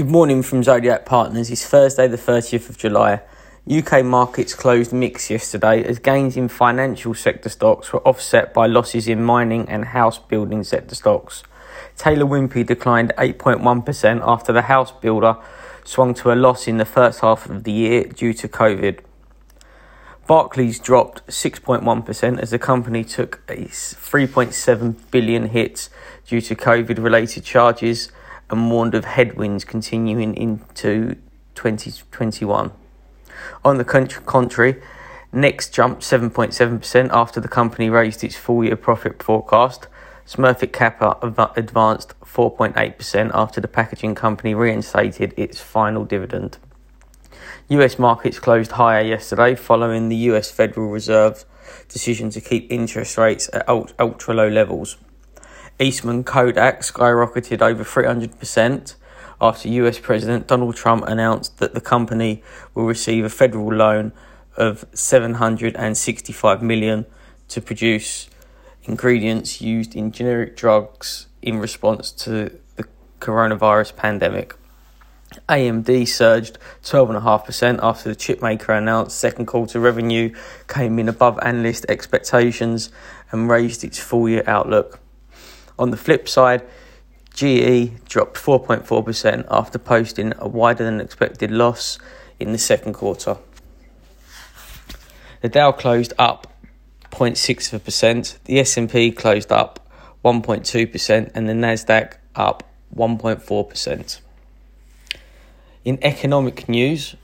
[0.00, 1.50] Good morning from Zodiac Partners.
[1.50, 3.20] It's Thursday, the 30th of July.
[3.70, 9.06] UK markets closed mixed yesterday as gains in financial sector stocks were offset by losses
[9.08, 11.42] in mining and house building sector stocks.
[11.98, 15.36] Taylor Wimpey declined 8.1% after the house builder
[15.84, 19.00] swung to a loss in the first half of the year due to COVID.
[20.26, 25.90] Barclays dropped 6.1% as the company took a 3.7 billion hit
[26.26, 28.10] due to COVID related charges
[28.50, 31.16] and warned of headwinds continuing into
[31.54, 32.72] 2021.
[33.64, 34.82] On the contrary,
[35.32, 39.86] Next jumped 7.7% after the company raised its full year profit forecast.
[40.26, 41.18] Smurfit Kappa
[41.56, 46.58] advanced 4.8% after the packaging company reinstated its final dividend.
[47.68, 51.46] US markets closed higher yesterday following the US Federal Reserve's
[51.88, 54.96] decision to keep interest rates at ultra low levels.
[55.80, 58.94] Eastman Kodak skyrocketed over 300%
[59.40, 62.42] after US President Donald Trump announced that the company
[62.74, 64.12] will receive a federal loan
[64.58, 67.06] of 765 million
[67.48, 68.28] to produce
[68.82, 72.84] ingredients used in generic drugs in response to the
[73.18, 74.54] coronavirus pandemic.
[75.48, 80.34] AMD surged 12.5% after the chipmaker announced second quarter revenue
[80.68, 82.90] came in above analyst expectations
[83.30, 85.00] and raised its full year outlook.
[85.80, 86.60] On the flip side,
[87.32, 91.98] GE dropped 4.4% after posting a wider than expected loss
[92.38, 93.38] in the second quarter.
[95.40, 96.52] The Dow closed up
[97.12, 99.90] 0.6%, the S&P closed up
[100.22, 102.62] 1.2% and the Nasdaq up
[102.94, 104.20] 1.4%.
[105.86, 107.16] In economic news,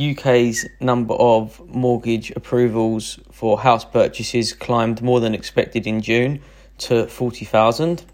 [0.00, 6.40] UK's number of mortgage approvals for house purchases climbed more than expected in June
[6.78, 8.04] to 40,000.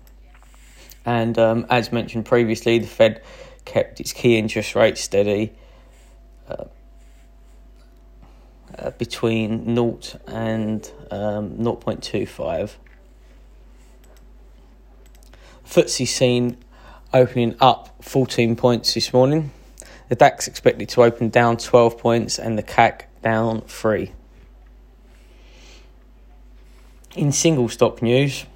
[1.04, 3.22] And um, as mentioned previously, the Fed
[3.64, 5.52] kept its key interest rate steady
[6.48, 6.64] uh,
[8.78, 12.72] uh, between 0 and um, 0.25.
[15.64, 16.56] FTSE seen
[17.12, 19.52] opening up 14 points this morning.
[20.08, 24.12] The DAX expected to open down 12 points and the CAC down 3.
[27.16, 28.46] In single stock news,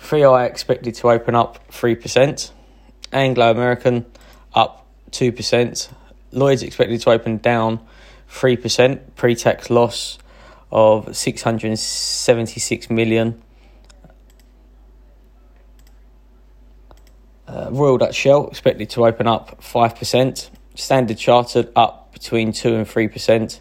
[0.00, 2.50] 3i expected to open up 3%,
[3.12, 4.06] Anglo American
[4.54, 5.92] up 2%,
[6.32, 7.78] Lloyd's expected to open down
[8.30, 10.18] 3%, pre tax loss
[10.72, 13.40] of 676 million.
[17.46, 22.86] Uh, Royal Dutch Shell expected to open up 5%, Standard Chartered up between 2 and
[22.86, 23.60] 3%,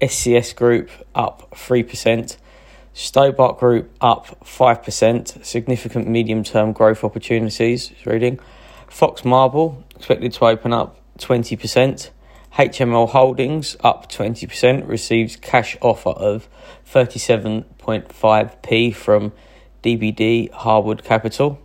[0.00, 2.36] SCS Group up 3%,
[2.92, 8.40] Stobart Group up 5%, significant medium term growth opportunities, reading.
[8.88, 12.10] Fox Marble expected to open up 20%.
[12.54, 16.48] HML Holdings up 20%, receives cash offer of
[16.92, 19.32] 37.5p from
[19.84, 21.60] DBD Harwood Capital.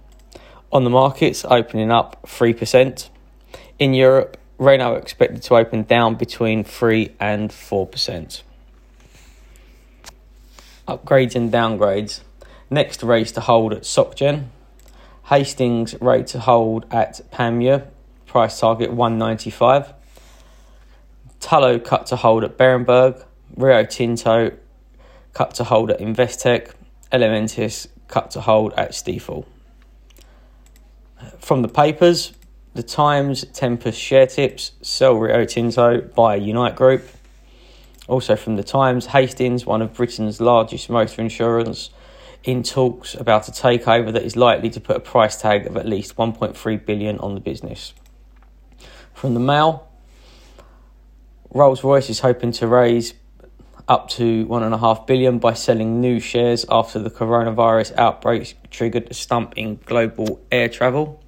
[0.72, 3.10] On the markets, opening up 3%.
[3.80, 8.42] In Europe, Renault expected to open down between 3 and 4%
[10.88, 12.22] upgrades and downgrades.
[12.70, 14.48] Next race to hold at SocGen.
[15.26, 17.88] Hastings rate to hold at Panmure,
[18.28, 19.94] price target 195.
[21.40, 23.24] Tullow cut to hold at Berenberg.
[23.56, 24.52] Rio Tinto
[25.34, 26.72] cut to hold at Investec.
[27.12, 29.46] Elementis cut to hold at Stifel.
[31.40, 32.34] From the papers,
[32.76, 37.08] the Times, Tempus share tips, sell Rio Tinto, buy Unite Group.
[38.10, 41.90] Also from the Times, Hastings, one of Britain's largest motor insurers,
[42.44, 45.86] in talks about a takeover that is likely to put a price tag of at
[45.86, 47.94] least 1.3 billion on the business.
[49.14, 49.90] From the Mail,
[51.52, 53.14] Rolls-Royce is hoping to raise
[53.88, 59.54] up to 1.5 billion by selling new shares after the coronavirus outbreak triggered a stump
[59.56, 61.22] in global air travel.